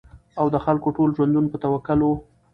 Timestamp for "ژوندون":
1.17-1.45